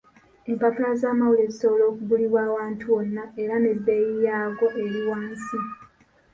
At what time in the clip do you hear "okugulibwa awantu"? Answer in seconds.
1.91-2.83